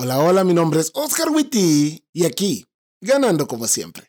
[0.00, 2.64] Hola, hola, mi nombre es Oscar Witty y aquí,
[3.00, 4.06] ganando como siempre.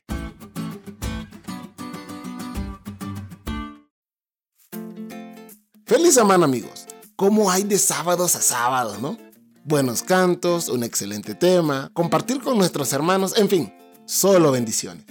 [5.87, 6.85] Feliz semana amigos.
[7.15, 9.17] ¿Cómo hay de sábados a sábados, no?
[9.63, 13.73] Buenos cantos, un excelente tema, compartir con nuestros hermanos, en fin,
[14.05, 15.05] solo bendiciones.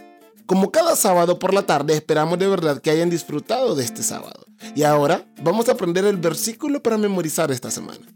[0.47, 4.47] Como cada sábado por la tarde, esperamos de verdad que hayan disfrutado de este sábado.
[4.77, 8.07] Y ahora vamos a aprender el versículo para memorizar esta semana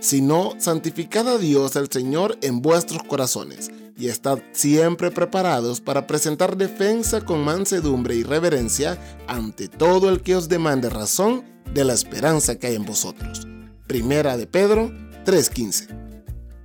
[0.00, 6.56] sino santificad a Dios el Señor en vuestros corazones, y estad siempre preparados para presentar
[6.56, 12.56] defensa con mansedumbre y reverencia ante todo el que os demande razón de la esperanza
[12.56, 13.46] que hay en vosotros.
[13.86, 14.92] Primera de Pedro
[15.24, 15.88] 3:15.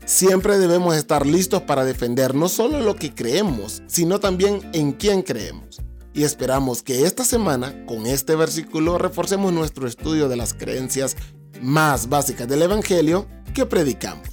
[0.06, 5.22] Siempre debemos estar listos para defender no solo lo que creemos, sino también en quién
[5.22, 5.80] creemos.
[6.14, 11.16] Y esperamos que esta semana, con este versículo, reforcemos nuestro estudio de las creencias
[11.62, 14.28] más básicas del Evangelio que predicamos.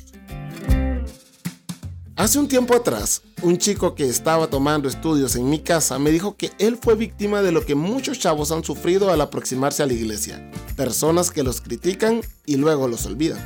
[2.18, 6.36] Hace un tiempo atrás, un chico que estaba tomando estudios en mi casa me dijo
[6.36, 9.92] que él fue víctima de lo que muchos chavos han sufrido al aproximarse a la
[9.92, 10.50] iglesia.
[10.74, 13.38] Personas que los critican y luego los olvidan.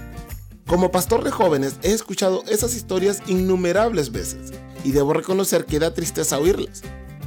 [0.66, 5.92] Como pastor de jóvenes he escuchado esas historias innumerables veces y debo reconocer que da
[5.92, 6.80] tristeza oírlas.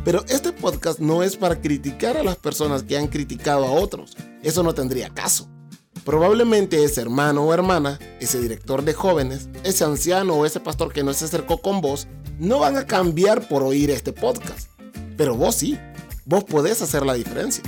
[0.03, 4.17] Pero este podcast no es para criticar a las personas que han criticado a otros.
[4.41, 5.47] Eso no tendría caso.
[6.05, 11.03] Probablemente ese hermano o hermana, ese director de jóvenes, ese anciano o ese pastor que
[11.03, 14.69] no se acercó con vos, no van a cambiar por oír este podcast.
[15.17, 15.79] Pero vos sí,
[16.25, 17.63] vos podés hacer la diferencia.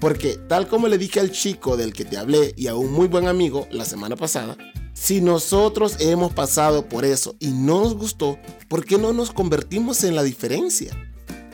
[0.00, 3.06] Porque tal como le dije al chico del que te hablé y a un muy
[3.06, 4.56] buen amigo la semana pasada,
[4.92, 10.02] si nosotros hemos pasado por eso y no nos gustó, ¿por qué no nos convertimos
[10.02, 10.92] en la diferencia?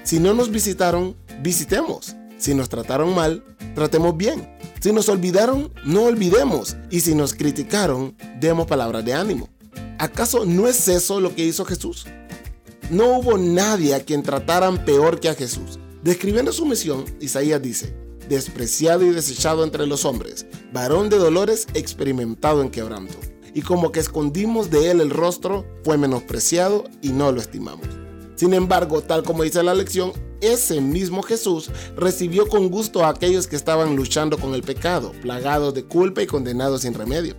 [0.05, 2.17] Si no nos visitaron, visitemos.
[2.39, 3.45] Si nos trataron mal,
[3.75, 4.54] tratemos bien.
[4.85, 6.77] Si nos olvidaron, no olvidemos.
[6.91, 9.49] Y si nos criticaron, demos palabras de ánimo.
[9.99, 12.05] ¿Acaso no es eso lo que hizo Jesús?
[12.91, 15.79] No hubo nadie a quien trataran peor que a Jesús.
[16.03, 17.97] Describiendo su misión, Isaías dice,
[18.29, 23.17] despreciado y desechado entre los hombres, varón de dolores experimentado en quebranto.
[23.55, 27.89] Y como que escondimos de él el rostro, fue menospreciado y no lo estimamos.
[28.37, 30.13] Sin embargo, tal como dice la lección,
[30.53, 35.75] ese mismo Jesús recibió con gusto a aquellos que estaban luchando con el pecado, plagados
[35.75, 37.35] de culpa y condenados sin remedio.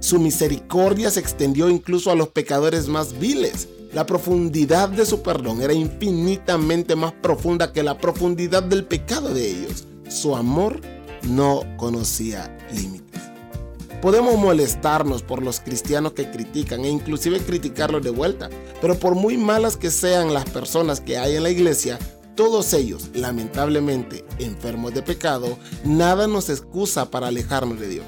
[0.00, 3.68] Su misericordia se extendió incluso a los pecadores más viles.
[3.92, 9.50] La profundidad de su perdón era infinitamente más profunda que la profundidad del pecado de
[9.50, 9.84] ellos.
[10.08, 10.80] Su amor
[11.22, 13.20] no conocía límites.
[14.00, 18.48] Podemos molestarnos por los cristianos que critican e inclusive criticarlos de vuelta,
[18.80, 21.98] pero por muy malas que sean las personas que hay en la iglesia,
[22.40, 28.06] todos ellos, lamentablemente, enfermos de pecado, nada nos excusa para alejarnos de Dios.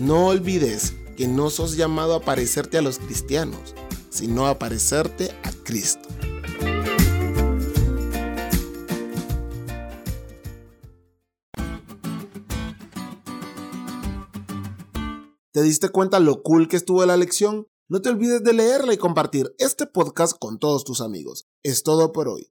[0.00, 3.76] No olvides que no sos llamado a parecerte a los cristianos,
[4.10, 6.08] sino a parecerte a Cristo.
[15.52, 17.68] ¿Te diste cuenta lo cool que estuvo la lección?
[17.88, 21.46] No te olvides de leerla y compartir este podcast con todos tus amigos.
[21.62, 22.50] Es todo por hoy,